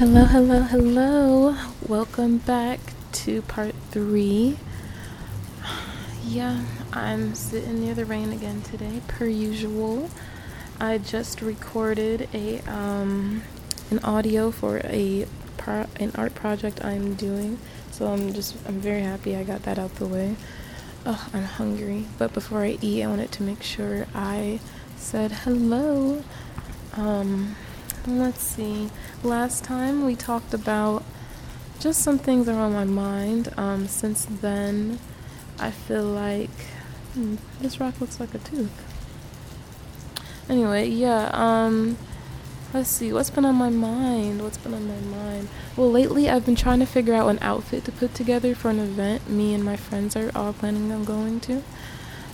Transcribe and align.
Hello, 0.00 0.24
hello, 0.24 0.62
hello. 0.62 1.56
Welcome 1.86 2.38
back 2.38 2.80
to 3.12 3.42
part 3.42 3.74
three. 3.90 4.56
Yeah, 6.24 6.64
I'm 6.90 7.34
sitting 7.34 7.80
near 7.82 7.92
the 7.92 8.06
rain 8.06 8.32
again 8.32 8.62
today, 8.62 9.02
per 9.08 9.26
usual. 9.26 10.08
I 10.80 10.96
just 10.96 11.42
recorded 11.42 12.30
a 12.32 12.60
um, 12.60 13.42
an 13.90 13.98
audio 13.98 14.50
for 14.50 14.80
a 14.84 15.26
pro- 15.58 15.86
an 15.96 16.12
art 16.14 16.34
project 16.34 16.82
I'm 16.82 17.12
doing, 17.12 17.58
so 17.90 18.06
I'm 18.06 18.32
just 18.32 18.56
I'm 18.66 18.80
very 18.80 19.02
happy 19.02 19.36
I 19.36 19.44
got 19.44 19.64
that 19.64 19.78
out 19.78 19.96
the 19.96 20.06
way. 20.06 20.36
Oh, 21.04 21.28
I'm 21.34 21.44
hungry, 21.44 22.06
but 22.16 22.32
before 22.32 22.62
I 22.62 22.78
eat, 22.80 23.04
I 23.04 23.06
wanted 23.06 23.32
to 23.32 23.42
make 23.42 23.62
sure 23.62 24.06
I 24.14 24.60
said 24.96 25.30
hello. 25.44 26.24
Um, 26.94 27.54
let's 28.18 28.42
see. 28.42 28.90
Last 29.22 29.64
time 29.64 30.04
we 30.04 30.16
talked 30.16 30.52
about 30.52 31.04
just 31.78 32.02
some 32.02 32.18
things 32.18 32.46
that 32.46 32.54
are 32.54 32.60
on 32.60 32.72
my 32.72 32.84
mind. 32.84 33.52
Um, 33.56 33.86
since 33.86 34.24
then, 34.24 34.98
I 35.58 35.70
feel 35.70 36.04
like 36.04 36.50
hmm, 37.14 37.36
this 37.60 37.80
rock 37.80 38.00
looks 38.00 38.18
like 38.18 38.34
a 38.34 38.38
tooth. 38.38 38.86
Anyway, 40.48 40.88
yeah. 40.88 41.30
Um, 41.32 41.96
let's 42.74 42.88
see. 42.88 43.12
What's 43.12 43.30
been 43.30 43.44
on 43.44 43.54
my 43.54 43.70
mind? 43.70 44.42
What's 44.42 44.58
been 44.58 44.74
on 44.74 44.88
my 44.88 45.16
mind? 45.16 45.48
Well, 45.76 45.90
lately 45.90 46.28
I've 46.28 46.44
been 46.44 46.56
trying 46.56 46.80
to 46.80 46.86
figure 46.86 47.14
out 47.14 47.28
an 47.28 47.38
outfit 47.40 47.84
to 47.84 47.92
put 47.92 48.14
together 48.14 48.54
for 48.54 48.70
an 48.70 48.80
event 48.80 49.28
me 49.30 49.54
and 49.54 49.64
my 49.64 49.76
friends 49.76 50.16
are 50.16 50.30
all 50.34 50.52
planning 50.52 50.90
on 50.90 51.04
going 51.04 51.40
to. 51.40 51.62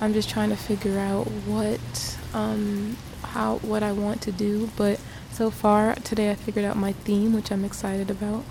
I'm 0.00 0.12
just 0.12 0.28
trying 0.30 0.48
to 0.50 0.56
figure 0.56 0.98
out 0.98 1.24
what 1.46 2.18
um, 2.34 2.96
how 3.22 3.58
what 3.58 3.82
I 3.82 3.92
want 3.92 4.22
to 4.22 4.32
do, 4.32 4.70
but 4.76 4.98
so 5.32 5.50
far 5.50 5.94
today 5.94 6.30
I 6.30 6.34
figured 6.34 6.64
out 6.64 6.76
my 6.76 6.92
theme, 6.92 7.32
which 7.32 7.50
I'm 7.50 7.64
excited 7.64 8.10
about. 8.10 8.44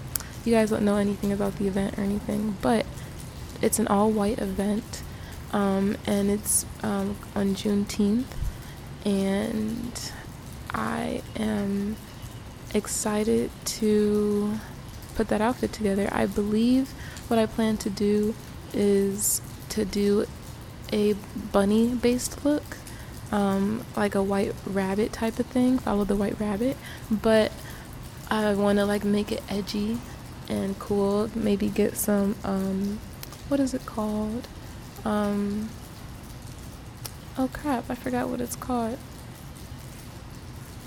You 0.45 0.53
guys 0.53 0.69
don't 0.69 0.83
know 0.83 0.95
anything 0.95 1.31
about 1.31 1.57
the 1.57 1.67
event 1.67 1.97
or 1.97 2.01
anything, 2.01 2.57
but 2.61 2.85
it's 3.61 3.79
an 3.79 3.87
all-white 3.87 4.39
event, 4.39 5.03
um, 5.51 5.97
and 6.05 6.29
it's 6.29 6.65
um, 6.81 7.17
on 7.35 7.55
Juneteenth, 7.55 8.25
and 9.05 10.11
I 10.73 11.21
am 11.35 11.97
excited 12.73 13.51
to 13.65 14.59
put 15.15 15.27
that 15.27 15.41
outfit 15.41 15.73
together. 15.73 16.07
I 16.11 16.25
believe 16.25 16.91
what 17.27 17.39
I 17.39 17.45
plan 17.45 17.77
to 17.77 17.89
do 17.89 18.35
is 18.73 19.41
to 19.69 19.85
do 19.85 20.25
a 20.91 21.13
bunny 21.51 21.93
based 21.95 22.45
look 22.45 22.77
um, 23.31 23.85
like 23.95 24.15
a 24.15 24.23
white 24.23 24.53
rabbit 24.65 25.13
type 25.13 25.39
of 25.39 25.45
thing, 25.45 25.79
follow 25.79 26.03
the 26.03 26.15
white 26.15 26.39
rabbit. 26.39 26.77
But 27.09 27.51
I 28.29 28.53
want 28.53 28.79
to 28.79 28.85
like 28.85 29.03
make 29.03 29.31
it 29.31 29.43
edgy 29.49 29.99
and 30.47 30.77
cool. 30.79 31.29
Maybe 31.35 31.69
get 31.69 31.95
some, 31.95 32.35
um, 32.43 32.99
what 33.47 33.59
is 33.59 33.73
it 33.73 33.85
called? 33.85 34.47
Um, 35.05 35.69
oh 37.37 37.49
crap, 37.51 37.89
I 37.89 37.95
forgot 37.95 38.29
what 38.29 38.41
it's 38.41 38.55
called. 38.55 38.97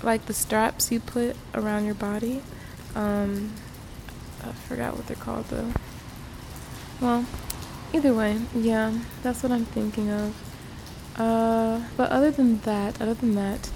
Like 0.01 0.25
the 0.25 0.33
straps 0.33 0.91
you 0.91 0.99
put 0.99 1.35
around 1.53 1.85
your 1.85 1.95
body. 1.95 2.41
Um, 2.93 3.53
I 4.43 4.51
forgot 4.51 4.95
what 4.95 5.07
they're 5.07 5.15
called 5.15 5.45
though. 5.45 5.71
Well, 6.99 7.25
either 7.93 8.13
way, 8.13 8.41
yeah, 8.53 8.93
that's 9.21 9.43
what 9.43 9.51
I'm 9.51 9.65
thinking 9.65 10.09
of. 10.09 10.35
Uh, 11.15 11.81
but 11.95 12.11
other 12.11 12.31
than 12.31 12.59
that, 12.61 12.99
other 13.01 13.13
than 13.13 13.35
that, 13.35 13.69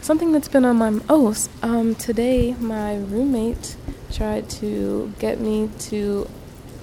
something 0.00 0.32
that's 0.32 0.48
been 0.48 0.64
on 0.64 0.76
my 0.76 1.00
oh 1.08 1.34
um 1.62 1.94
today 1.94 2.52
my 2.60 2.94
roommate 2.94 3.74
tried 4.12 4.50
to 4.50 5.10
get 5.18 5.40
me 5.40 5.70
to 5.78 6.28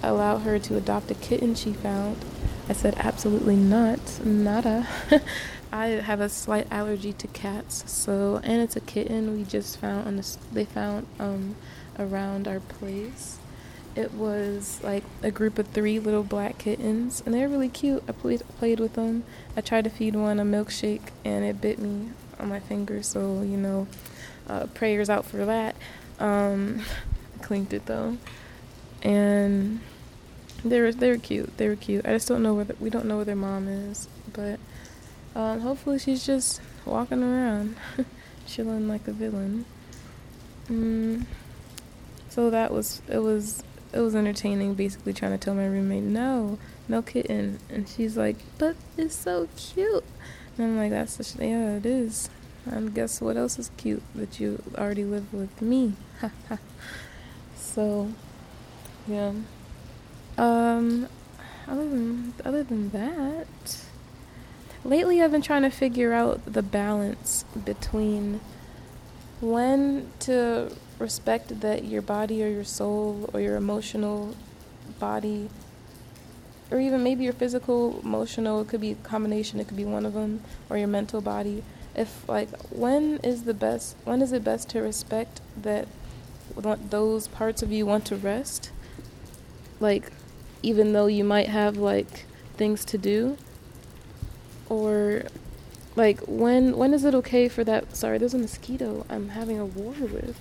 allow 0.02 0.40
her 0.40 0.58
to 0.58 0.76
adopt 0.76 1.12
a 1.12 1.14
kitten 1.16 1.54
she 1.54 1.74
found. 1.74 2.18
I 2.68 2.74
said 2.74 2.96
absolutely 2.98 3.56
not, 3.56 4.26
nada. 4.26 4.88
I 5.72 5.88
have 5.88 6.20
a 6.20 6.30
slight 6.30 6.68
allergy 6.72 7.14
to 7.14 7.28
cats, 7.28 7.84
so 7.86 8.40
and 8.44 8.62
it's 8.62 8.76
a 8.76 8.82
kitten 8.82 9.38
we 9.38 9.44
just 9.44 9.78
found 9.78 10.08
on 10.08 10.16
the 10.18 10.38
they 10.52 10.66
found 10.66 11.06
um 11.20 11.56
around 12.00 12.48
our 12.48 12.60
place 12.60 13.38
it 13.96 14.14
was 14.14 14.80
like 14.84 15.04
a 15.22 15.32
group 15.32 15.60
of 15.60 15.68
three 15.68 16.00
little 16.00 16.24
black 16.24 16.58
kittens, 16.58 17.22
and 17.26 17.34
they're 17.34 17.50
really 17.50 17.70
cute. 17.70 18.04
I 18.08 18.14
played 18.14 18.42
played 18.58 18.80
with 18.80 18.94
them. 18.94 19.24
I 19.56 19.62
tried 19.62 19.84
to 19.84 19.90
feed 19.90 20.16
one 20.16 20.40
a 20.40 20.44
milkshake, 20.44 21.10
and 21.26 21.44
it 21.44 21.62
bit 21.62 21.80
me 21.80 22.12
on 22.40 22.50
my 22.50 22.60
finger. 22.60 23.04
So 23.04 23.42
you 23.42 23.58
know, 23.58 23.88
uh, 24.48 24.68
prayers 24.68 25.10
out 25.10 25.26
for 25.26 25.46
that. 25.46 25.76
Um, 26.20 26.84
I 27.40 27.44
cleaned 27.44 27.74
it 27.74 27.86
though, 27.86 28.18
and 29.02 29.82
they 30.64 30.80
were 30.80 30.92
they 30.92 31.10
were 31.10 31.18
cute. 31.18 31.58
They 31.58 31.68
were 31.68 31.76
cute. 31.76 32.06
I 32.06 32.14
just 32.14 32.28
don't 32.28 32.44
know 32.44 32.54
where 32.54 32.66
the, 32.66 32.76
we 32.80 32.90
don't 32.90 33.06
know 33.06 33.18
where 33.18 33.26
their 33.26 33.36
mom 33.36 33.68
is, 33.68 34.08
but 34.32 34.60
um, 35.36 35.60
hopefully 35.62 36.00
she's 36.00 36.26
just 36.26 36.62
walking 36.86 37.24
around, 37.24 37.76
chilling 38.48 38.88
like 38.88 39.08
a 39.08 39.12
villain. 39.12 39.66
Mm. 40.70 41.26
So 42.30 42.50
that 42.50 42.72
was 42.72 43.02
it 43.10 43.20
was 43.20 43.64
it 43.94 44.00
was 44.00 44.16
entertaining 44.16 44.74
basically 44.74 45.14
trying 45.14 45.32
to 45.32 45.38
tell 45.38 45.54
my 45.54 45.66
roommate 45.66 46.04
no 46.04 46.58
no 46.88 47.02
kitten 47.02 47.60
and 47.70 47.88
she's 47.88 48.18
like 48.18 48.38
but 48.58 48.76
it's 48.98 49.16
so 49.16 49.48
cute. 49.56 50.04
And 50.58 50.66
i'm 50.66 50.78
like 50.78 50.92
that's 50.92 51.14
such, 51.14 51.40
yeah 51.40 51.76
it 51.78 51.86
is. 51.86 52.30
And 52.66 52.94
guess 52.94 53.22
what 53.22 53.38
else 53.38 53.58
is 53.58 53.72
cute 53.78 54.04
that 54.14 54.40
you 54.40 54.62
already 54.78 55.04
live 55.04 55.34
with 55.34 55.62
me? 55.62 55.94
So 57.72 58.12
yeah. 59.08 59.32
Um 60.38 61.08
other 61.68 61.90
than 61.90 62.34
other 62.44 62.64
than 62.64 62.90
that 62.90 63.78
lately 64.84 65.22
i've 65.22 65.32
been 65.32 65.42
trying 65.42 65.62
to 65.62 65.70
figure 65.70 66.12
out 66.12 66.42
the 66.46 66.64
balance 66.64 67.46
between 67.66 68.42
when 69.40 70.12
to 70.20 70.76
respect 71.02 71.62
that 71.62 71.84
your 71.84 72.02
body 72.02 72.44
or 72.44 72.48
your 72.48 72.64
soul 72.64 73.30
or 73.34 73.42
your 73.42 73.56
emotional 73.56 74.36
body 75.00 75.50
or 76.70 76.80
even 76.80 77.04
maybe 77.04 77.24
your 77.24 77.34
physical 77.34 78.00
emotional 78.04 78.62
it 78.62 78.68
could 78.70 78.80
be 78.82 78.92
a 78.92 78.96
combination 78.96 79.60
it 79.60 79.68
could 79.68 79.78
be 79.78 79.86
one 79.86 80.06
of 80.06 80.14
them 80.14 80.42
or 80.70 80.78
your 80.78 80.88
mental 80.88 81.22
body. 81.22 81.64
If 81.94 82.28
like 82.30 82.50
when 82.72 83.18
is 83.18 83.44
the 83.44 83.54
best 83.54 83.96
when 84.06 84.22
is 84.22 84.32
it 84.32 84.44
best 84.44 84.70
to 84.70 84.82
respect 84.82 85.42
that 85.62 85.88
those 86.90 87.28
parts 87.28 87.62
of 87.62 87.72
you 87.72 87.86
want 87.86 88.06
to 88.06 88.16
rest? 88.16 88.72
Like 89.80 90.12
even 90.64 90.94
though 90.94 91.08
you 91.08 91.24
might 91.24 91.48
have 91.48 91.76
like 91.78 92.26
things 92.56 92.86
to 92.86 92.98
do? 92.98 93.38
Or 94.70 95.24
like 95.96 96.20
when 96.22 96.78
when 96.78 96.94
is 96.94 97.04
it 97.04 97.14
okay 97.14 97.48
for 97.48 97.64
that 97.64 97.96
sorry 97.96 98.18
there's 98.18 98.34
a 98.34 98.38
mosquito 98.38 99.06
i'm 99.10 99.30
having 99.30 99.60
a 99.60 99.66
war 99.66 99.94
with 100.00 100.40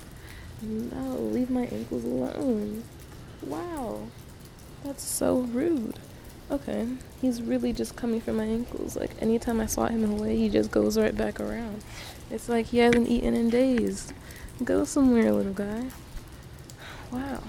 no, 0.63 1.17
leave 1.17 1.51
my 1.51 1.65
ankles 1.67 2.05
alone. 2.05 2.85
Wow. 3.43 4.09
That's 4.85 5.03
so 5.03 5.41
rude. 5.41 5.99
Okay. 6.51 6.89
He's 7.21 7.43
really 7.43 7.73
just 7.73 7.97
coming 7.97 8.21
for 8.21 8.33
my 8.33 8.45
ankles. 8.45 8.97
Like 8.97 9.11
anytime 9.21 9.61
I 9.61 9.67
swat 9.67 9.91
him 9.91 10.11
away, 10.11 10.37
he 10.37 10.49
just 10.49 10.71
goes 10.71 10.99
right 10.99 11.17
back 11.17 11.41
around. 11.41 11.83
It's 12.31 12.49
like 12.49 12.67
he 12.67 12.79
hasn't 12.79 13.09
eaten 13.09 13.35
in 13.35 13.51
days. 13.51 14.13
Go 14.63 14.85
somewhere, 14.85 15.33
little 15.33 15.53
guy. 15.53 15.87
Wow. 17.11 17.43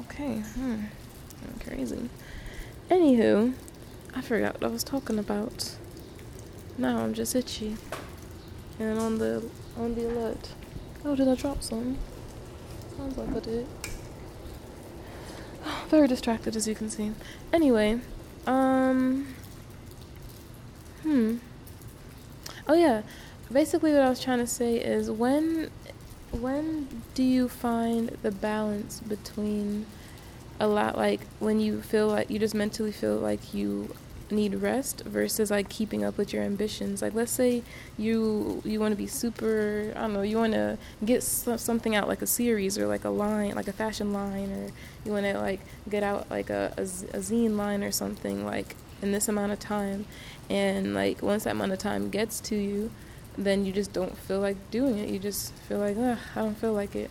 Okay. 0.00 0.38
Hmm. 0.38 0.84
I'm 1.42 1.60
crazy. 1.64 2.08
Anywho, 2.90 3.54
I 4.14 4.20
forgot 4.20 4.54
what 4.54 4.64
I 4.64 4.72
was 4.72 4.84
talking 4.84 5.18
about. 5.18 5.76
Now 6.76 6.98
I'm 6.98 7.14
just 7.14 7.34
itchy. 7.36 7.76
And 8.78 8.98
on 8.98 9.18
the 9.18 9.44
on 9.78 9.94
the 9.94 10.08
alert. 10.08 10.50
Oh, 11.04 11.14
did 11.14 11.28
I 11.28 11.34
drop 11.34 11.62
some? 11.62 11.98
Sounds 13.00 13.16
like 13.16 13.34
I 13.34 13.40
did. 13.40 13.66
Very 15.88 16.06
distracted, 16.06 16.54
as 16.54 16.68
you 16.68 16.74
can 16.74 16.90
see. 16.90 17.12
Anyway, 17.50 17.98
um, 18.46 19.26
hmm. 21.02 21.38
Oh 22.68 22.74
yeah, 22.74 23.00
basically 23.50 23.94
what 23.94 24.02
I 24.02 24.10
was 24.10 24.22
trying 24.22 24.40
to 24.40 24.46
say 24.46 24.76
is 24.76 25.10
when, 25.10 25.70
when 26.30 26.88
do 27.14 27.22
you 27.22 27.48
find 27.48 28.10
the 28.20 28.30
balance 28.30 29.00
between 29.00 29.86
a 30.58 30.68
lot 30.68 30.98
like 30.98 31.22
when 31.38 31.58
you 31.58 31.80
feel 31.80 32.08
like 32.08 32.28
you 32.28 32.38
just 32.38 32.54
mentally 32.54 32.92
feel 32.92 33.16
like 33.16 33.54
you 33.54 33.94
need 34.32 34.54
rest 34.56 35.02
versus 35.04 35.50
like 35.50 35.68
keeping 35.68 36.04
up 36.04 36.16
with 36.18 36.32
your 36.32 36.42
ambitions. 36.42 37.02
Like 37.02 37.14
let's 37.14 37.32
say 37.32 37.62
you 37.96 38.62
you 38.64 38.80
want 38.80 38.92
to 38.92 38.96
be 38.96 39.06
super 39.06 39.92
i 39.96 40.00
don't 40.00 40.12
know 40.12 40.22
you 40.22 40.36
want 40.36 40.52
to 40.52 40.78
get 41.04 41.22
something 41.22 41.94
out 41.94 42.08
like 42.08 42.22
a 42.22 42.26
series 42.26 42.78
or 42.78 42.86
like 42.86 43.04
a 43.04 43.10
line 43.10 43.54
like 43.54 43.68
a 43.68 43.72
fashion 43.72 44.12
line 44.12 44.50
or 44.50 44.70
you 45.04 45.12
want 45.12 45.24
to 45.24 45.38
like 45.38 45.60
get 45.88 46.02
out 46.02 46.28
like 46.30 46.50
a, 46.50 46.72
a, 46.76 46.82
a 46.82 47.20
zine 47.20 47.56
line 47.56 47.82
or 47.82 47.90
something 47.90 48.44
like 48.44 48.76
in 49.02 49.12
this 49.12 49.28
amount 49.28 49.52
of 49.52 49.58
time. 49.58 50.06
And 50.48 50.94
like 50.94 51.22
once 51.22 51.44
that 51.44 51.52
amount 51.52 51.72
of 51.72 51.78
time 51.78 52.10
gets 52.10 52.40
to 52.40 52.56
you 52.56 52.90
then 53.38 53.64
you 53.64 53.72
just 53.72 53.92
don't 53.92 54.16
feel 54.18 54.40
like 54.40 54.56
doing 54.70 54.98
it. 54.98 55.08
You 55.08 55.18
just 55.18 55.52
feel 55.68 55.78
like 55.78 55.96
i 55.96 56.18
don't 56.34 56.56
feel 56.56 56.72
like 56.72 56.94
it. 56.94 57.10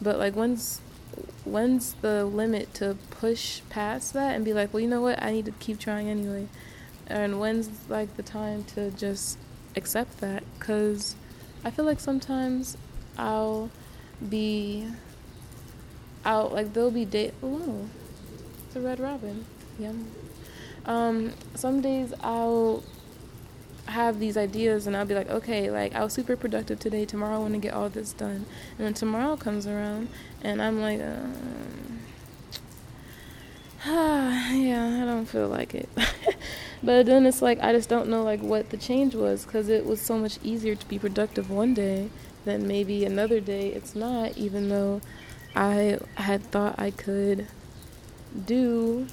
But 0.00 0.18
like 0.18 0.34
when's 0.34 0.80
when's 1.48 1.94
the 1.94 2.24
limit 2.24 2.74
to 2.74 2.96
push 3.10 3.60
past 3.68 4.12
that 4.12 4.34
and 4.34 4.44
be 4.44 4.52
like, 4.52 4.72
well, 4.72 4.80
you 4.80 4.88
know 4.88 5.00
what? 5.00 5.22
I 5.22 5.32
need 5.32 5.44
to 5.46 5.52
keep 5.52 5.78
trying 5.78 6.08
anyway. 6.08 6.48
And 7.06 7.40
when's 7.40 7.70
like 7.88 8.16
the 8.16 8.22
time 8.22 8.64
to 8.74 8.90
just 8.90 9.38
accept 9.76 10.20
that? 10.20 10.44
Cuz 10.60 11.16
I 11.64 11.70
feel 11.70 11.84
like 11.84 12.00
sometimes 12.00 12.76
I'll 13.16 13.70
be 14.26 14.86
out 16.24 16.52
like 16.52 16.72
there'll 16.72 16.90
be 16.90 17.04
day 17.04 17.32
oh 17.42 17.88
it's 18.66 18.76
a 18.76 18.80
red 18.80 18.98
robin 19.00 19.44
yum 19.78 20.10
um 20.84 21.32
some 21.54 21.80
days 21.80 22.12
i'll 22.22 22.82
have 23.88 24.20
these 24.20 24.36
ideas 24.36 24.86
and 24.86 24.96
I'll 24.96 25.06
be 25.06 25.14
like, 25.14 25.30
okay, 25.30 25.70
like 25.70 25.94
I 25.94 26.04
was 26.04 26.12
super 26.12 26.36
productive 26.36 26.78
today. 26.78 27.04
Tomorrow 27.04 27.36
I 27.36 27.38
want 27.38 27.54
to 27.54 27.60
get 27.60 27.72
all 27.74 27.88
this 27.88 28.12
done. 28.12 28.46
And 28.78 28.86
then 28.86 28.94
tomorrow 28.94 29.36
comes 29.36 29.66
around 29.66 30.08
and 30.42 30.60
I'm 30.62 30.80
like, 30.80 31.00
ah, 33.86 34.52
yeah, 34.52 35.02
I 35.02 35.06
don't 35.06 35.26
feel 35.26 35.48
like 35.48 35.74
it. 35.74 35.88
but 36.82 37.06
then 37.06 37.26
it's 37.26 37.42
like 37.42 37.60
I 37.60 37.72
just 37.72 37.88
don't 37.88 38.08
know 38.08 38.22
like 38.22 38.40
what 38.40 38.70
the 38.70 38.76
change 38.76 39.14
was 39.14 39.44
because 39.44 39.68
it 39.68 39.86
was 39.86 40.00
so 40.00 40.18
much 40.18 40.38
easier 40.42 40.74
to 40.74 40.86
be 40.88 40.98
productive 40.98 41.50
one 41.50 41.74
day 41.74 42.10
than 42.44 42.68
maybe 42.68 43.04
another 43.04 43.40
day 43.40 43.68
it's 43.68 43.94
not. 43.94 44.36
Even 44.36 44.68
though 44.68 45.00
I 45.56 45.98
had 46.16 46.42
thought 46.50 46.74
I 46.78 46.90
could 46.90 47.46
do 48.46 49.06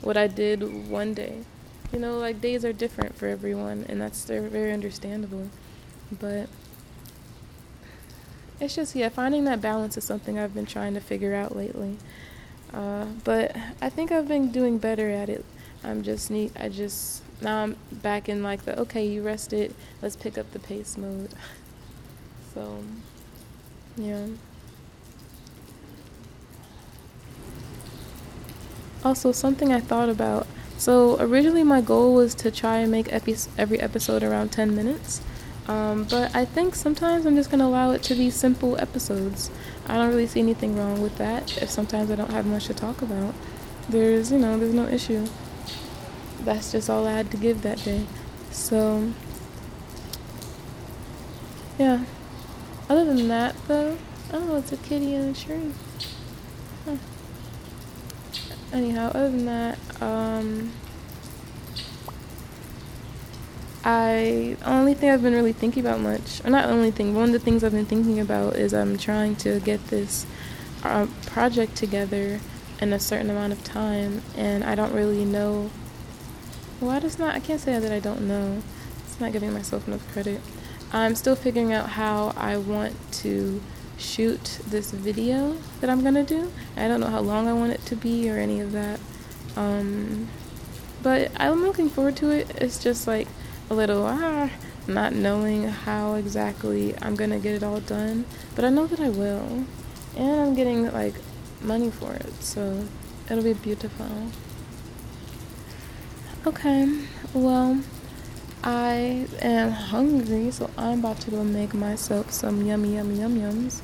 what 0.00 0.16
I 0.16 0.28
did 0.28 0.88
one 0.88 1.14
day 1.14 1.44
you 1.94 2.00
know, 2.00 2.18
like 2.18 2.40
days 2.40 2.64
are 2.64 2.72
different 2.72 3.14
for 3.14 3.28
everyone, 3.28 3.86
and 3.88 4.00
that's 4.00 4.24
very 4.24 4.72
understandable. 4.72 5.48
But 6.20 6.48
it's 8.60 8.74
just 8.74 8.96
yeah, 8.96 9.08
finding 9.08 9.44
that 9.44 9.60
balance 9.60 9.96
is 9.96 10.02
something 10.02 10.36
I've 10.36 10.54
been 10.54 10.66
trying 10.66 10.94
to 10.94 11.00
figure 11.00 11.34
out 11.34 11.54
lately. 11.54 11.96
Uh, 12.72 13.06
but 13.22 13.56
I 13.80 13.88
think 13.90 14.10
I've 14.10 14.26
been 14.26 14.50
doing 14.50 14.78
better 14.78 15.08
at 15.08 15.28
it. 15.28 15.44
I'm 15.84 16.02
just 16.02 16.32
neat. 16.32 16.50
I 16.58 16.68
just 16.68 17.22
now 17.40 17.62
I'm 17.62 17.76
back 17.92 18.28
in 18.28 18.42
like 18.42 18.64
the 18.64 18.76
okay, 18.80 19.06
you 19.06 19.22
rested. 19.22 19.72
Let's 20.02 20.16
pick 20.16 20.36
up 20.36 20.50
the 20.50 20.58
pace 20.58 20.98
mode. 20.98 21.30
so 22.54 22.82
yeah. 23.96 24.26
Also, 29.04 29.30
something 29.30 29.72
I 29.72 29.78
thought 29.78 30.08
about 30.08 30.48
so 30.76 31.16
originally 31.20 31.64
my 31.64 31.80
goal 31.80 32.14
was 32.14 32.34
to 32.36 32.50
try 32.50 32.78
and 32.78 32.90
make 32.90 33.12
epi- 33.12 33.36
every 33.56 33.80
episode 33.80 34.22
around 34.22 34.50
10 34.52 34.74
minutes. 34.74 35.20
Um, 35.66 36.04
but 36.04 36.34
I 36.34 36.44
think 36.44 36.74
sometimes 36.74 37.24
I'm 37.24 37.36
just 37.36 37.50
going 37.50 37.60
to 37.60 37.64
allow 37.64 37.92
it 37.92 38.02
to 38.04 38.14
be 38.14 38.28
simple 38.30 38.78
episodes. 38.78 39.50
I 39.86 39.96
don't 39.96 40.08
really 40.08 40.26
see 40.26 40.40
anything 40.40 40.76
wrong 40.76 41.00
with 41.00 41.16
that 41.16 41.56
if 41.62 41.70
sometimes 41.70 42.10
I 42.10 42.16
don't 42.16 42.32
have 42.32 42.44
much 42.44 42.66
to 42.66 42.74
talk 42.74 43.00
about. 43.00 43.34
There's, 43.88 44.30
you 44.30 44.38
know, 44.38 44.58
there's 44.58 44.74
no 44.74 44.86
issue. 44.86 45.26
That's 46.40 46.72
just 46.72 46.90
all 46.90 47.06
I 47.06 47.12
had 47.12 47.30
to 47.30 47.36
give 47.38 47.62
that 47.62 47.82
day. 47.82 48.04
So, 48.50 49.10
yeah. 51.78 52.04
Other 52.90 53.06
than 53.06 53.28
that, 53.28 53.54
though, 53.66 53.96
oh, 54.32 54.56
it's 54.56 54.72
a 54.72 54.76
kitty 54.76 55.14
in 55.14 55.30
a 55.30 55.32
tree. 55.32 55.72
Huh 56.84 56.96
anyhow, 58.74 59.10
other 59.14 59.30
than 59.30 59.46
that, 59.46 59.78
um, 60.02 60.72
I 63.84 64.56
only 64.64 64.94
thing 64.94 65.10
I've 65.10 65.22
been 65.22 65.34
really 65.34 65.52
thinking 65.52 65.84
about 65.84 66.00
much, 66.00 66.44
or 66.44 66.50
not 66.50 66.66
only 66.68 66.90
thing, 66.90 67.14
one 67.14 67.24
of 67.24 67.32
the 67.32 67.38
things 67.38 67.62
I've 67.62 67.72
been 67.72 67.86
thinking 67.86 68.18
about 68.18 68.56
is 68.56 68.72
I'm 68.74 68.98
trying 68.98 69.36
to 69.36 69.60
get 69.60 69.86
this 69.88 70.26
uh, 70.82 71.06
project 71.26 71.76
together 71.76 72.40
in 72.80 72.92
a 72.92 72.98
certain 72.98 73.30
amount 73.30 73.52
of 73.52 73.62
time, 73.62 74.22
and 74.36 74.64
I 74.64 74.74
don't 74.74 74.92
really 74.92 75.24
know. 75.24 75.70
I 76.82 77.00
just 77.00 77.18
not. 77.18 77.34
I 77.34 77.40
can't 77.40 77.60
say 77.60 77.78
that 77.78 77.92
I 77.92 78.00
don't 78.00 78.28
know. 78.28 78.62
It's 79.06 79.18
not 79.18 79.32
giving 79.32 79.52
myself 79.52 79.88
enough 79.88 80.06
credit. 80.12 80.40
I'm 80.92 81.14
still 81.14 81.34
figuring 81.34 81.72
out 81.72 81.90
how 81.90 82.34
I 82.36 82.56
want 82.56 82.94
to 83.12 83.62
shoot 83.98 84.60
this 84.66 84.90
video 84.90 85.56
that 85.80 85.90
I'm 85.90 86.02
gonna 86.02 86.24
do. 86.24 86.52
I 86.76 86.88
don't 86.88 87.00
know 87.00 87.08
how 87.08 87.20
long 87.20 87.48
I 87.48 87.52
want 87.52 87.72
it 87.72 87.84
to 87.86 87.96
be 87.96 88.30
or 88.30 88.38
any 88.38 88.60
of 88.60 88.72
that. 88.72 89.00
Um, 89.56 90.28
but 91.02 91.30
I'm 91.36 91.62
looking 91.62 91.88
forward 91.90 92.16
to 92.16 92.30
it. 92.30 92.50
It's 92.56 92.82
just 92.82 93.06
like 93.06 93.28
a 93.70 93.74
little 93.74 94.04
ah, 94.06 94.50
not 94.86 95.12
knowing 95.14 95.64
how 95.68 96.14
exactly 96.14 96.94
I'm 97.00 97.14
gonna 97.14 97.38
get 97.38 97.54
it 97.54 97.62
all 97.62 97.80
done, 97.80 98.24
but 98.54 98.64
I 98.64 98.68
know 98.68 98.86
that 98.86 99.00
I 99.00 99.08
will, 99.08 99.64
and 100.16 100.40
I'm 100.40 100.54
getting 100.54 100.90
like 100.92 101.14
money 101.62 101.90
for 101.90 102.12
it, 102.12 102.42
so 102.42 102.84
it'll 103.30 103.44
be 103.44 103.54
beautiful. 103.54 104.06
Okay, 106.46 107.00
well. 107.32 107.80
I 108.66 109.26
am 109.42 109.72
hungry, 109.72 110.50
so 110.50 110.70
I'm 110.78 111.00
about 111.00 111.20
to 111.20 111.30
go 111.30 111.44
make 111.44 111.74
myself 111.74 112.32
some 112.32 112.64
yummy, 112.64 112.94
yummy, 112.94 113.20
yum 113.20 113.36
yums. 113.36 113.82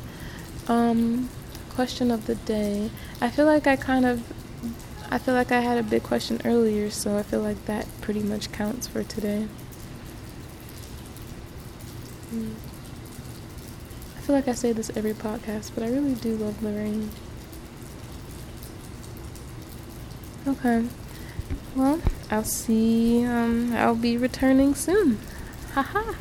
Um, 0.70 1.28
question 1.68 2.10
of 2.10 2.24
the 2.24 2.34
day. 2.34 2.90
I 3.20 3.28
feel 3.28 3.44
like 3.44 3.66
I 3.66 3.76
kind 3.76 4.06
of, 4.06 4.22
I 5.10 5.18
feel 5.18 5.34
like 5.34 5.52
I 5.52 5.60
had 5.60 5.76
a 5.76 5.82
big 5.82 6.02
question 6.02 6.40
earlier, 6.46 6.88
so 6.88 7.18
I 7.18 7.22
feel 7.22 7.42
like 7.42 7.62
that 7.66 7.86
pretty 8.00 8.22
much 8.22 8.52
counts 8.52 8.86
for 8.86 9.04
today. 9.04 9.48
Mm. 12.32 12.54
I 14.16 14.20
feel 14.22 14.34
like 14.34 14.48
I 14.48 14.54
say 14.54 14.72
this 14.72 14.90
every 14.96 15.12
podcast, 15.12 15.72
but 15.74 15.84
I 15.84 15.88
really 15.88 16.14
do 16.14 16.36
love 16.36 16.58
the 16.62 16.72
rain. 16.72 17.10
Okay. 20.46 20.86
Well, 21.76 22.00
I'll 22.30 22.44
see, 22.44 23.24
um, 23.24 23.72
I'll 23.74 23.94
be 23.94 24.16
returning 24.16 24.74
soon. 24.74 25.18
Haha. 25.72 26.14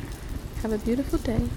Have 0.62 0.72
a 0.72 0.78
beautiful 0.78 1.18
day. 1.18 1.48